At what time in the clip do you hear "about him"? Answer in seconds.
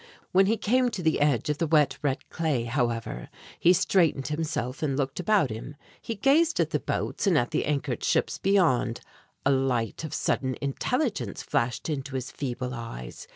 5.19-5.75